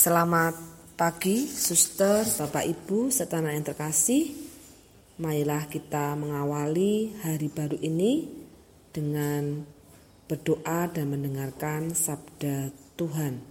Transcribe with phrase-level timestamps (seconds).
[0.00, 0.56] Selamat
[0.96, 4.32] pagi, suster, bapak ibu, serta anak yang terkasih.
[5.20, 8.24] Marilah kita mengawali hari baru ini
[8.96, 9.60] dengan
[10.24, 13.44] berdoa dan mendengarkan sabda Tuhan.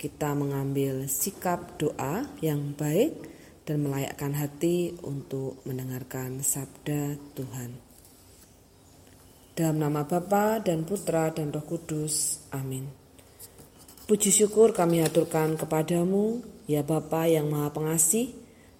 [0.00, 3.28] Kita mengambil sikap doa yang baik
[3.68, 7.76] dan melayakkan hati untuk mendengarkan sabda Tuhan.
[9.52, 12.40] Dalam nama Bapa dan Putra dan Roh Kudus.
[12.56, 13.07] Amin.
[14.08, 18.32] Puji syukur kami aturkan kepadamu, ya Bapa yang Maha Pengasih,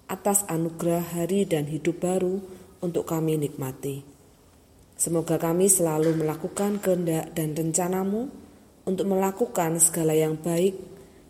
[0.09, 2.41] atas anugerah hari dan hidup baru
[2.81, 4.01] untuk kami nikmati.
[4.97, 8.25] Semoga kami selalu melakukan kehendak dan rencanamu
[8.89, 10.73] untuk melakukan segala yang baik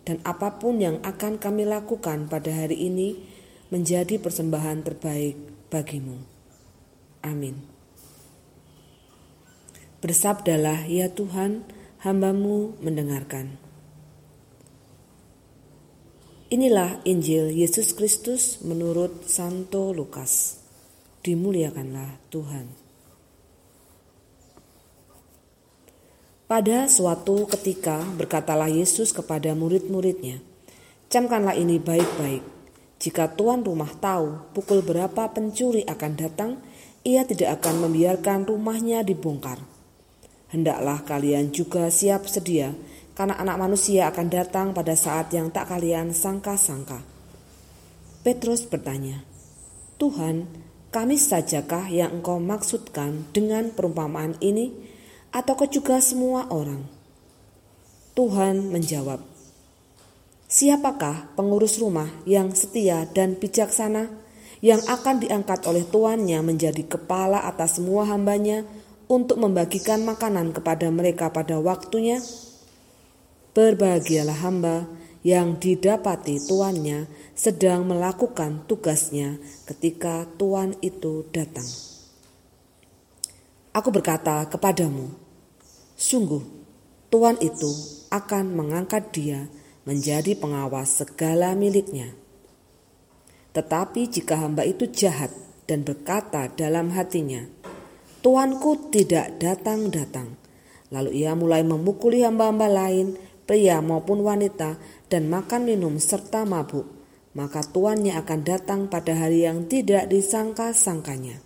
[0.08, 3.20] dan apa pun yang akan kami lakukan pada hari ini
[3.68, 5.36] menjadi persembahan terbaik
[5.68, 6.16] bagimu.
[7.28, 7.60] Amin.
[10.00, 11.68] Bersabdalah ya Tuhan,
[12.00, 13.69] hambamu mendengarkan.
[16.50, 20.58] Inilah Injil Yesus Kristus menurut Santo Lukas.
[21.22, 22.66] Dimuliakanlah Tuhan.
[26.50, 30.42] Pada suatu ketika berkatalah Yesus kepada murid-muridnya,
[31.14, 32.42] "Camkanlah ini baik-baik.
[32.98, 36.58] Jika tuan rumah tahu pukul berapa pencuri akan datang,
[37.06, 39.62] ia tidak akan membiarkan rumahnya dibongkar.
[40.50, 42.74] Hendaklah kalian juga siap sedia,
[43.20, 47.04] karena anak manusia akan datang pada saat yang tak kalian sangka-sangka.
[48.24, 49.20] Petrus bertanya,
[50.00, 50.48] Tuhan,
[50.88, 54.72] kami sajakah yang engkau maksudkan dengan perumpamaan ini,
[55.36, 56.80] atau juga semua orang?
[58.16, 59.20] Tuhan menjawab,
[60.48, 64.08] Siapakah pengurus rumah yang setia dan bijaksana
[64.64, 68.64] yang akan diangkat oleh tuannya menjadi kepala atas semua hambanya
[69.12, 72.49] untuk membagikan makanan kepada mereka pada waktunya?'
[73.54, 74.86] Berbahagialah hamba
[75.26, 79.36] yang didapati tuannya sedang melakukan tugasnya
[79.68, 81.66] ketika tuan itu datang.
[83.76, 85.12] Aku berkata kepadamu,
[86.00, 86.42] sungguh
[87.12, 87.70] tuan itu
[88.10, 89.46] akan mengangkat dia
[89.86, 92.14] menjadi pengawas segala miliknya.
[93.54, 95.34] Tetapi jika hamba itu jahat
[95.66, 97.46] dan berkata dalam hatinya,
[98.20, 100.36] Tuanku tidak datang-datang,
[100.92, 103.16] lalu ia mulai memukuli hamba-hamba lain
[103.50, 104.78] pria maupun wanita,
[105.10, 106.86] dan makan minum serta mabuk,
[107.34, 111.42] maka tuannya akan datang pada hari yang tidak disangka-sangkanya,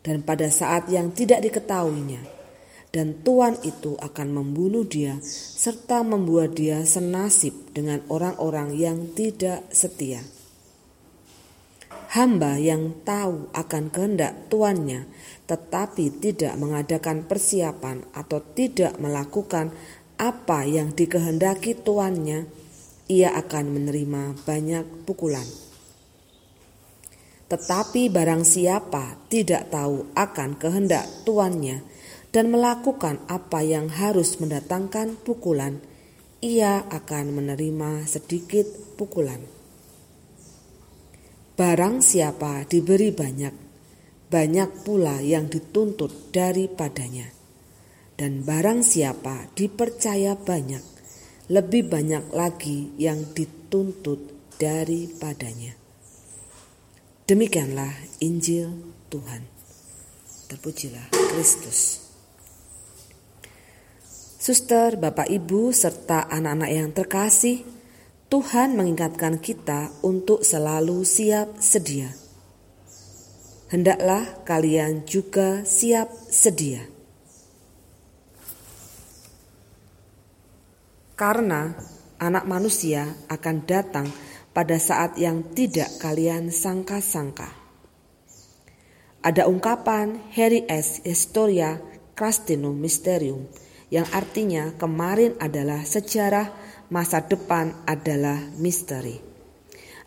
[0.00, 2.24] dan pada saat yang tidak diketahuinya,
[2.88, 5.20] dan tuan itu akan membunuh dia
[5.60, 10.24] serta membuat dia senasib dengan orang-orang yang tidak setia.
[12.10, 15.06] Hamba yang tahu akan kehendak tuannya
[15.50, 19.74] tetapi tidak mengadakan persiapan atau tidak melakukan
[20.20, 22.44] apa yang dikehendaki tuannya,
[23.08, 25.48] ia akan menerima banyak pukulan.
[27.48, 31.80] Tetapi barang siapa tidak tahu akan kehendak tuannya
[32.30, 35.80] dan melakukan apa yang harus mendatangkan pukulan,
[36.44, 38.68] ia akan menerima sedikit
[39.00, 39.40] pukulan.
[41.56, 43.54] Barang siapa diberi banyak,
[44.28, 47.39] banyak pula yang dituntut daripadanya
[48.20, 50.84] dan barang siapa dipercaya banyak,
[51.48, 55.72] lebih banyak lagi yang dituntut daripadanya.
[57.24, 57.88] Demikianlah
[58.20, 59.48] Injil Tuhan.
[60.52, 62.12] Terpujilah Kristus.
[64.36, 67.64] Suster, Bapak, Ibu, serta anak-anak yang terkasih,
[68.28, 72.12] Tuhan mengingatkan kita untuk selalu siap sedia.
[73.70, 76.89] Hendaklah kalian juga siap sedia
[81.20, 81.76] karena
[82.16, 84.08] anak manusia akan datang
[84.56, 87.52] pada saat yang tidak kalian sangka-sangka.
[89.20, 91.04] Ada ungkapan Harry S.
[91.04, 91.76] Historia
[92.16, 93.44] Crastinum Mysterium
[93.92, 96.56] yang artinya kemarin adalah sejarah,
[96.88, 99.20] masa depan adalah misteri.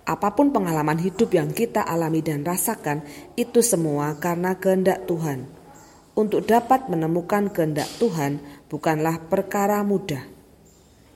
[0.09, 3.05] Apa pun pengalaman hidup yang kita alami dan rasakan,
[3.37, 5.45] itu semua karena kehendak Tuhan.
[6.17, 10.32] Untuk dapat menemukan kehendak Tuhan bukanlah perkara mudah.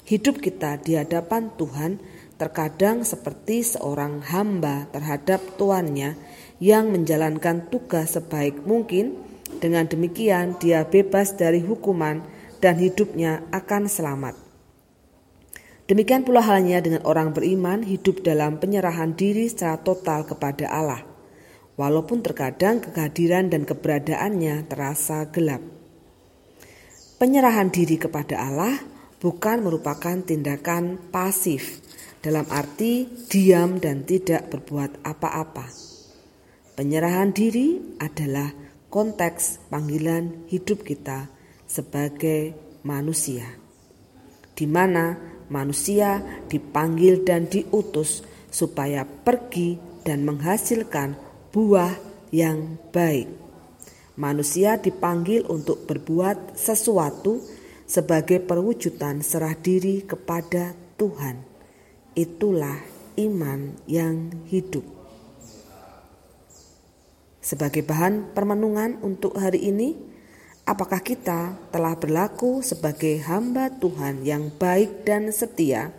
[0.07, 1.99] Hidup kita di hadapan Tuhan
[2.39, 6.15] terkadang seperti seorang hamba terhadap tuannya
[6.63, 9.19] yang menjalankan tugas sebaik mungkin.
[9.59, 12.23] Dengan demikian, dia bebas dari hukuman
[12.63, 14.39] dan hidupnya akan selamat.
[15.91, 21.03] Demikian pula halnya dengan orang beriman hidup dalam penyerahan diri secara total kepada Allah,
[21.75, 25.63] walaupun terkadang kehadiran dan keberadaannya terasa gelap.
[27.19, 31.81] Penyerahan diri kepada Allah bukan merupakan tindakan pasif
[32.21, 35.65] dalam arti diam dan tidak berbuat apa-apa.
[36.77, 38.53] Penyerahan diri adalah
[38.93, 41.25] konteks panggilan hidup kita
[41.65, 42.53] sebagai
[42.85, 43.45] manusia,
[44.53, 45.17] di mana
[45.49, 48.21] manusia dipanggil dan diutus
[48.53, 49.75] supaya pergi
[50.05, 51.17] dan menghasilkan
[51.49, 51.93] buah
[52.29, 53.27] yang baik.
[54.17, 57.37] Manusia dipanggil untuk berbuat sesuatu
[57.87, 61.39] sebagai perwujudan serah diri kepada Tuhan.
[62.13, 62.77] Itulah
[63.15, 64.83] iman yang hidup.
[67.39, 69.95] Sebagai bahan permenungan untuk hari ini,
[70.67, 75.95] apakah kita telah berlaku sebagai hamba Tuhan yang baik dan setia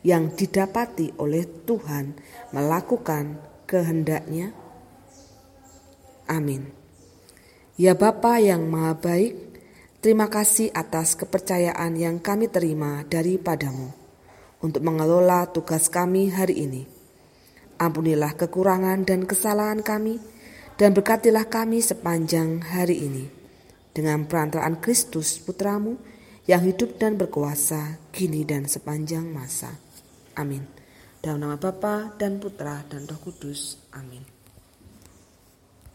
[0.00, 2.16] yang didapati oleh Tuhan
[2.56, 3.36] melakukan
[3.68, 4.56] kehendaknya?
[6.24, 6.72] Amin.
[7.76, 9.45] Ya Bapa yang Maha Baik,
[10.06, 13.90] terima kasih atas kepercayaan yang kami terima daripadamu
[14.62, 16.86] untuk mengelola tugas kami hari ini.
[17.74, 20.22] Ampunilah kekurangan dan kesalahan kami,
[20.78, 23.26] dan berkatilah kami sepanjang hari ini.
[23.90, 25.98] Dengan perantaraan Kristus Putramu
[26.46, 29.74] yang hidup dan berkuasa kini dan sepanjang masa.
[30.38, 30.62] Amin.
[31.18, 33.90] Dalam nama Bapa dan Putra dan Roh Kudus.
[33.90, 34.35] Amin.